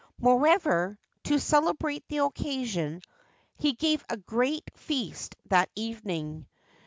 Moreover, 0.19 0.97
to 1.25 1.39
celebrate 1.39 2.03
the 2.07 2.25
occasion, 2.25 3.03
he 3.59 3.73
gave 3.73 4.03
a 4.09 4.17
great 4.17 4.63
feast 4.73 5.35
that 5.49 5.69
evening. 5.75 6.47